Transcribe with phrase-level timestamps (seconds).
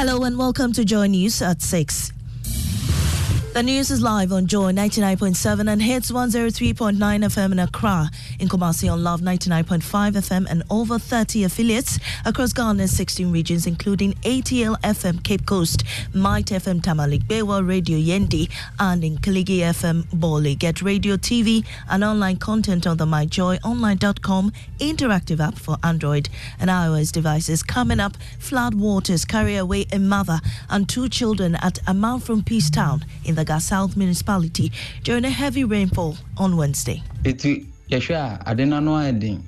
[0.00, 2.10] Hello and welcome to Joy News at 6.
[3.52, 8.90] The news is live on Joy 99.7 and hits 103.9 FM in Accra, in Kumasi
[8.90, 15.24] on Love 99.5 FM and over 30 affiliates across Ghana's 16 regions, including ATL FM
[15.24, 15.82] Cape Coast,
[16.14, 18.48] Might FM Tamalik, Bewa Radio Yendi,
[18.78, 20.54] and in Kaligi FM Boli.
[20.54, 26.28] Get radio, TV, and online content on the myjoyonline.com interactive app for Android
[26.60, 27.64] and iOS devices.
[27.64, 30.38] Coming up, flood waters carry away a mother
[30.70, 34.72] and two children at Amanfrom Peace Town in the Ga South municipality
[35.04, 37.02] during a heavy rainfall on Wednesday.
[37.24, 38.14] ɛti yɛhwɛ
[38.46, 39.42] a ade no ano ayɛ den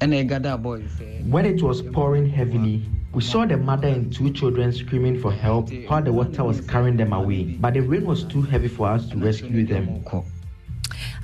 [0.00, 4.30] ɛna ɛgada abɔ sɛ When it was pouring heavily, we saw the mother and two
[4.30, 7.44] children screaming for help while the water was carrying them away.
[7.60, 10.04] But the rain was too heavy for us to rescue them.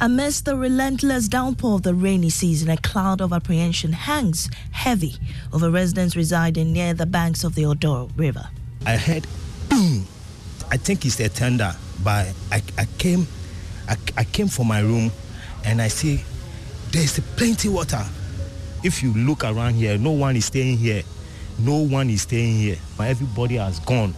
[0.01, 5.17] Amidst the relentless downpour of the rainy season, a cloud of apprehension hangs heavy
[5.53, 8.49] over residents residing near the banks of the Odoro River.
[8.87, 9.27] I heard
[9.69, 10.07] boom.
[10.73, 11.71] I think it's a tender,
[12.03, 13.27] but I, I came
[13.87, 15.13] I, I came from my room
[15.67, 16.25] and I see
[16.91, 18.03] there's plenty water.
[18.83, 21.03] If you look around here, no one is staying here.
[21.59, 22.79] No one is staying here.
[22.97, 24.15] But everybody has gone.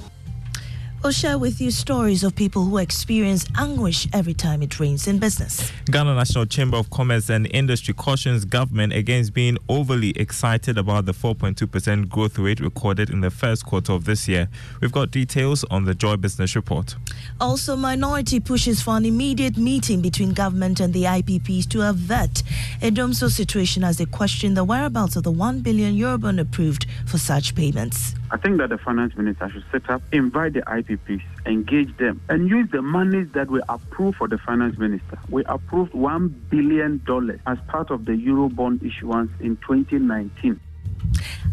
[1.04, 5.18] We'll share with you stories of people who experience anguish every time it rains in
[5.18, 5.70] business.
[5.90, 11.12] Ghana National Chamber of Commerce and Industry cautions government against being overly excited about the
[11.12, 14.48] 4.2% growth rate recorded in the first quarter of this year.
[14.80, 16.96] We've got details on the Joy Business Report.
[17.38, 22.42] Also, minority pushes for an immediate meeting between government and the IPPs to avert
[22.80, 26.86] a dumsor situation as they question the whereabouts of the 1 billion euro bond approved
[27.04, 28.14] for such payments.
[28.34, 32.50] I think that the finance minister should set up, invite the IPPs, engage them, and
[32.50, 35.20] use the monies that we approved for the finance minister.
[35.28, 37.00] We approved $1 billion
[37.46, 40.58] as part of the Eurobond issuance in 2019.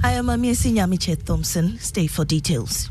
[0.02, 1.78] I am Amiesi Nyamiche Thompson.
[1.78, 2.90] Stay for details.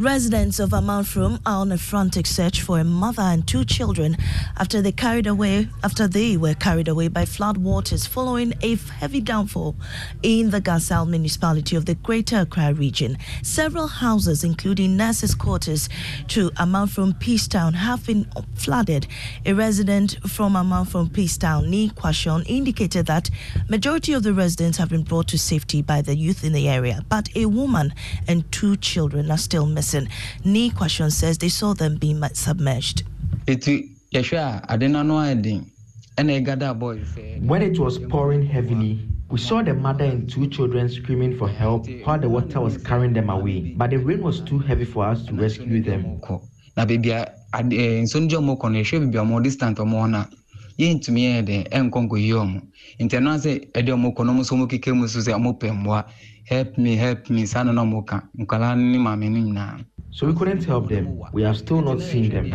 [0.00, 4.16] Residents of Amanfrom are on a frantic search for a mother and two children
[4.56, 9.20] after they carried away after they were carried away by flood waters following a heavy
[9.20, 9.74] downfall
[10.22, 13.18] in the Ga South municipality of the Greater Accra region.
[13.42, 15.88] Several houses, including nurses' quarters
[16.28, 19.08] to Amanfrom Peace Town, have been flooded.
[19.46, 23.30] A resident from Amanfrom Peace Town, Ni Kwashon, indicated that
[23.68, 27.04] majority of the residents have been brought to safety by the youth in the area,
[27.08, 27.92] but a woman
[28.28, 29.87] and two children are still missing.
[30.44, 33.04] Ni Kwashon says they saw them being submerged.
[33.46, 35.66] ɛti yɛhwɛ a ade no ano ayɛ den
[36.16, 38.98] ɛna ɛgada abɔ sɛ When it was pouring heavily,
[39.30, 43.12] we saw the mother and two children screaming for help while the water was carrying
[43.12, 43.74] them away.
[43.76, 46.18] But the rain was too heavy for us to rescue them.
[46.20, 46.40] kɔ
[46.76, 49.42] na baabi a ade- eh, nsuo no gye ɔmo kɔ no yɛhwɛ baabi a ɔmo
[49.42, 50.28] distant ɔmo hɔ no a
[50.78, 52.62] yɛntumi yɛ den ɛnkɔ nkɔyi ɔmo
[53.00, 55.58] nti ɛno ase ɛde ɔmo kɔ no ɔmo nso ɔmo keka mu so sɛ ɔmo
[55.58, 56.04] pɛ mmoa
[56.48, 59.84] help me help me saa na na ɔmo ka nkwadaa no ne maame no nyinaa
[60.10, 61.04] So we couldn't help them.
[61.32, 62.46] We have still not seen them.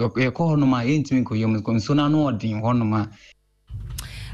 [0.00, 3.08] Yɛ- yɛkɔ hɔnom a yɛntumi nkɔyi ɔmo nsuo no ano ɔden hɔnom a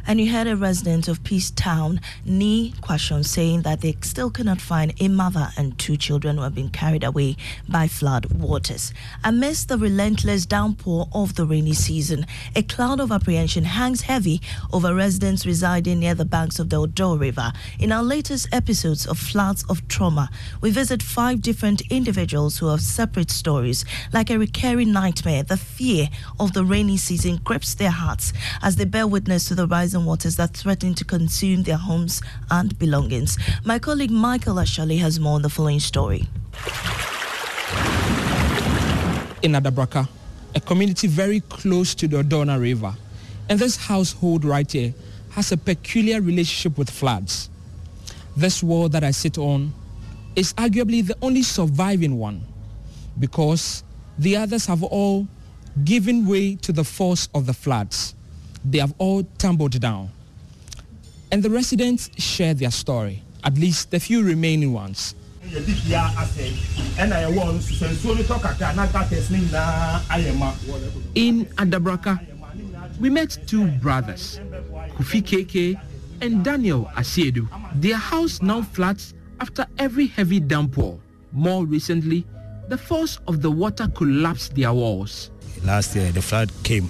[0.07, 4.61] And you heard a resident of Peace Town, Ni Kwashon, saying that they still cannot
[4.61, 7.37] find a mother and two children who have been carried away
[7.71, 8.93] by flood waters.
[9.25, 14.43] Amidst the relentless downpour of the rainy season, a cloud of apprehension hangs heavy
[14.75, 17.53] over residents residing near the banks of the Odaw River.
[17.79, 20.29] In our latest episodes of Floods of Trauma,
[20.61, 23.87] we visit five different individuals who have separate stories.
[24.13, 26.09] Like a recurring nightmare, the fear
[26.39, 29.67] of the rainy season grips their hearts as they bear witness to the
[30.01, 32.21] waters that threaten to consume their homes
[32.51, 33.39] and belongings.
[33.65, 36.27] My colleague Michael Ashali has more on the following story.
[39.45, 40.09] in Adabraka,
[40.55, 42.95] a community very close to the Odona River.
[43.51, 44.95] And this household right here
[45.33, 47.51] has a peculiar relationship with floods.
[48.35, 49.75] This wall that I sit on
[50.35, 52.41] is arguably the only surviving one
[53.19, 53.85] because
[54.19, 55.29] the others have all
[55.85, 58.15] given way to the force of the floods.
[58.65, 60.11] They have all tumbled down.
[61.31, 65.15] And the residents share their story, at least the few remaining ones.
[71.15, 72.21] In Adabraka,
[73.01, 74.41] we met two brothers,
[74.97, 75.81] Kofi Keke
[76.21, 77.49] and Daniel Asiedu.
[77.75, 80.99] Their house now floods after every heavy downpour.
[81.33, 82.25] More recently,
[82.69, 85.31] the force of the water collapsed their walls.
[85.65, 86.89] Last year, the flood came,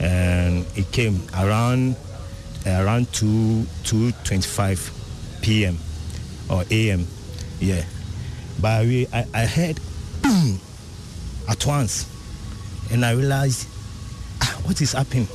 [0.00, 1.96] and it came around
[2.66, 5.78] around 2 2:25 p.m.
[6.50, 7.06] or a.m.
[7.60, 7.84] Yeah,
[8.60, 9.80] but we I, I heard
[10.22, 10.58] boom
[11.48, 12.06] at once,
[12.90, 13.68] and I realized
[14.42, 15.28] ah, what is happening.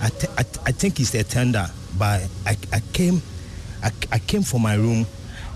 [0.00, 1.66] I, th- I, th- I think it's a tender,
[1.98, 3.20] but I, I came
[3.82, 5.06] I, I came from my room,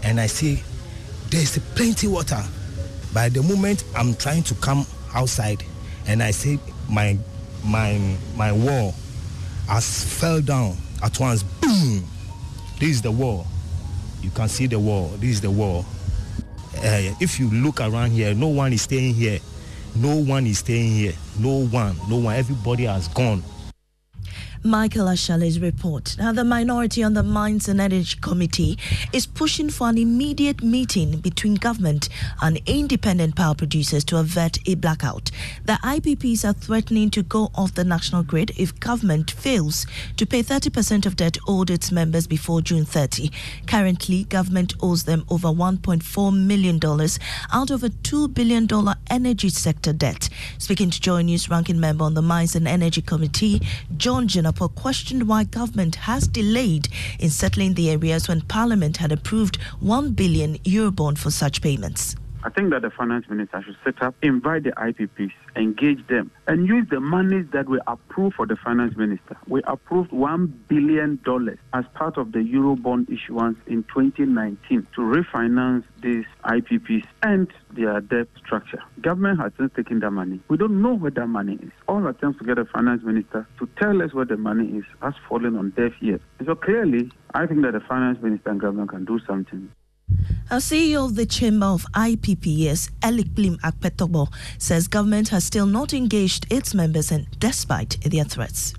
[0.03, 0.63] and I see
[1.31, 2.43] there's plenty water.
[3.15, 5.63] By the moment I'm trying to come outside,
[6.07, 6.59] and I see
[6.89, 7.19] my
[7.65, 8.95] my my wall
[9.69, 11.43] has fell down at once.
[11.43, 12.05] Boom!
[12.79, 13.47] This is the wall.
[14.23, 15.09] You can see the wall.
[15.19, 15.85] This is the wall.
[16.77, 19.39] Uh, if you look around here, no one is staying here.
[19.95, 21.13] No one is staying here.
[21.39, 21.97] No one.
[22.09, 22.35] No one.
[22.35, 23.43] Everybody has gone.
[24.65, 26.17] Michael Ashale's report.
[26.19, 28.79] Now, the minority on the Mines and Energy Committee
[29.13, 32.09] is pushing for an immediate meeting between government
[32.41, 35.33] and independent power producers to avert a blackout.
[35.65, 39.85] The IPPs are threatening to go off the national grid if government fails
[40.17, 43.33] to pay 30% of debt owed its members before June 30.
[43.67, 46.79] Currently, government owes them over $1.4 million
[47.53, 48.69] out of a $2 billion
[49.11, 50.29] energy sector debt.
[50.59, 53.61] Speaking to Joy News ranking member on the Mines and Energy Committee,
[53.97, 56.89] John Jinapor questioned why government has delayed
[57.19, 62.17] in settling the areas when Parliament had approved 1 billion Eurobond for such payments.
[62.45, 66.67] I think that the finance minister should set up, invite the IPPs, engage them, and
[66.67, 69.37] use the monies that we approved for the finance minister.
[69.47, 71.21] We approved $1 billion
[71.73, 78.27] as part of the Eurobond issuance in 2019 to refinance these IPPs and their debt
[78.45, 78.83] structure.
[79.01, 80.41] Government has since taken that money.
[80.49, 81.71] We don't know where that money is.
[81.87, 85.15] All attempts to get a finance minister to tell us where the money is has
[85.29, 86.21] fallen on deaf ears.
[86.45, 89.71] So clearly, I think that the finance minister and government can do something.
[90.53, 96.45] Our CEO of the Chamber of IPPS, Elikplim Apetorgbor, says government has still not engaged
[96.53, 98.75] its members and despite their threats.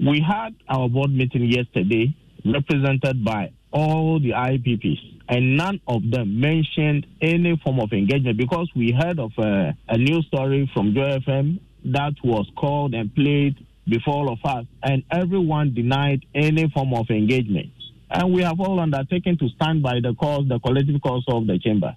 [0.00, 6.38] We had our board meeting yesterday represented by all the IPPs and none of them
[6.38, 11.18] mentioned any form of engagement because we heard of a, a news story from Joy
[11.26, 13.56] FM that was called and played
[13.88, 17.72] before all of us and everyone denied any form of engagement
[18.10, 21.58] and we have all undertaken to stand by the cause, the collective cause of the
[21.58, 21.94] chamber.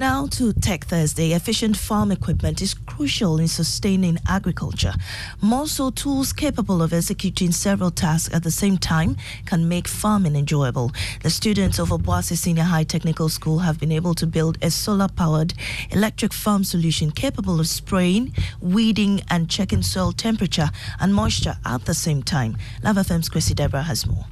[0.00, 1.34] Now to Tech Thursday.
[1.34, 4.94] Efficient farm equipment is crucial in sustaining agriculture.
[5.42, 10.36] More so, tools capable of executing several tasks at the same time can make farming
[10.36, 10.90] enjoyable.
[11.22, 15.06] The students of Obuasi Senior High Technical School have been able to build a solar
[15.06, 15.52] powered
[15.90, 18.32] electric farm solution capable of spraying,
[18.62, 22.56] weeding, and checking soil temperature and moisture at the same time.
[22.82, 24.24] Love FM's Chrissy Deborah has more.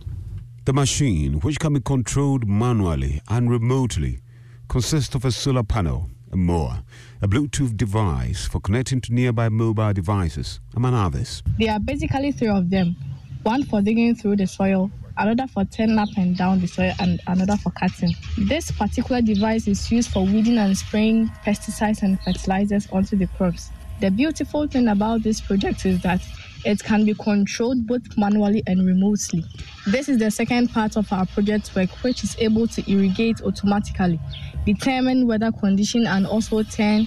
[0.64, 4.20] The machine, which can be controlled manually and remotely,
[4.68, 6.82] consists of a solar panel, a mower,
[7.22, 11.42] a Bluetooth device for connecting to nearby mobile devices, among others.
[11.58, 12.96] There are basically three of them
[13.44, 17.20] one for digging through the soil, another for turning up and down the soil, and
[17.26, 18.14] another for cutting.
[18.36, 23.70] This particular device is used for weeding and spraying pesticides and fertilizers onto the crops.
[24.00, 26.20] The beautiful thing about this project is that
[26.68, 29.42] it can be controlled both manually and remotely.
[29.86, 34.20] This is the second part of our project work, which is able to irrigate automatically,
[34.66, 37.06] determine weather condition, and also turn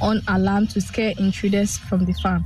[0.00, 2.42] on alarm to scare intruders from the farm.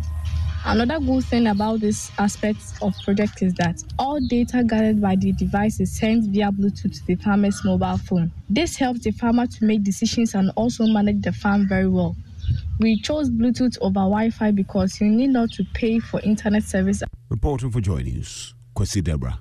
[0.64, 5.30] Another good thing about this aspect of project is that all data gathered by the
[5.30, 8.32] device is sent via Bluetooth to the farmer's mobile phone.
[8.50, 12.16] This helps the farmer to make decisions and also manage the farm very well.
[12.80, 17.02] We chose Bluetooth over Wi Fi because you need not to pay for internet service.
[17.30, 19.40] Reporting for Joy News, Kwesi Deborah.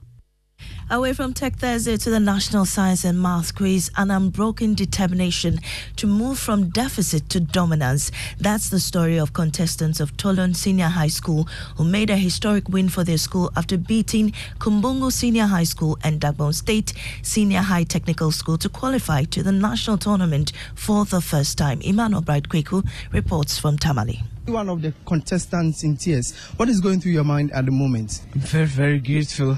[0.88, 5.58] Away from Tech Thursday to the National Science and Math Quiz, an unbroken determination
[5.96, 8.12] to move from deficit to dominance.
[8.40, 11.46] That's the story of contestants of Tolon Senior High School
[11.78, 16.22] who made a historic win for their school after beating Kumbungu Senior High School and
[16.22, 21.58] Dagbon State Senior High Technical School to qualify to the national tournament for the first
[21.58, 21.82] time.
[21.82, 26.36] Emmanuel Bright Kweku reports from Tamale one of the contestants in tears.
[26.58, 28.22] What is going through your mind at the moment?
[28.36, 29.58] I'm very, very grateful.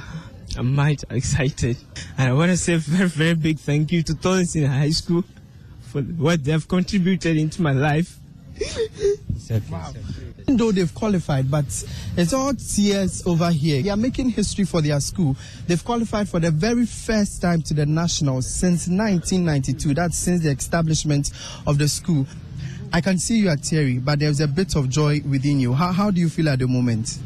[0.55, 1.77] I'm might excited.
[2.17, 4.91] And I want to say a very, very big thank you to Tolon in high
[4.91, 5.23] school
[5.81, 8.17] for what they have contributed into my life.
[9.69, 9.93] wow.
[10.47, 11.65] though they've qualified, but
[12.15, 13.81] it's all tears over here.
[13.81, 15.35] They are making history for their school.
[15.67, 19.93] They've qualified for the very first time to the nationals since 1992.
[19.93, 21.31] That's since the establishment
[21.65, 22.25] of the school.
[22.93, 25.73] I can see you are teary, but there's a bit of joy within you.
[25.73, 27.19] How, how do you feel at the moment?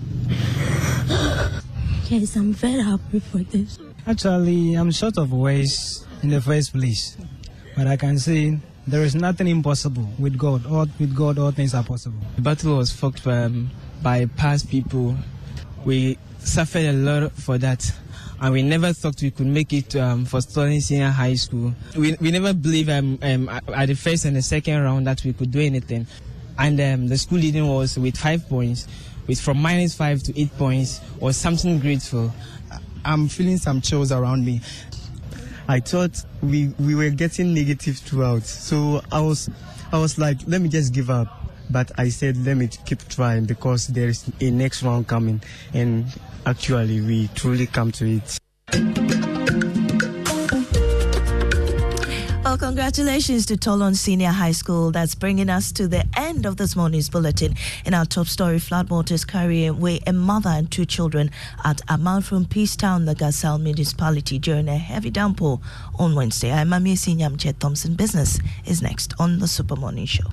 [2.12, 3.80] Yes, I'm very happy for this.
[4.06, 7.16] Actually, I'm short of words in the first place,
[7.74, 10.66] but I can say there is nothing impossible with God.
[10.66, 12.20] All, with God, all things are possible.
[12.36, 13.72] The battle was fought um,
[14.04, 15.16] by past people.
[15.86, 17.90] We suffered a lot for that.
[18.42, 21.74] And we never thought we could make it um, for Sterling Senior High School.
[21.96, 25.32] We, we never believed um, um, at the first and the second round that we
[25.32, 26.08] could do anything.
[26.60, 28.86] And um, the school leading was with five points,
[29.28, 32.34] with from minus five to eight points, or something grateful.
[33.04, 34.62] I'm feeling some chills around me.
[35.68, 38.44] I thought we we were getting negative throughout.
[38.44, 39.50] So I was
[39.92, 41.28] I was like, let me just give up.
[41.70, 45.42] But I said, let me keep trying because there is a next round coming.
[45.74, 46.06] And
[46.46, 48.38] actually, we truly come to it.
[52.62, 54.92] Congratulations to Tolon Senior High School.
[54.92, 57.56] That's bringing us to the end of this morning's bulletin.
[57.88, 61.32] In our top story, floodwaters carry away a mother and two children
[61.66, 65.60] at Amanfrom Peace Town, the Ga South municipality, during a heavy downpour
[65.98, 66.52] on Wednesday.
[66.52, 67.96] I'm Sinyam Chet Thompson.
[67.96, 70.28] Business is next on the Super Morning Show.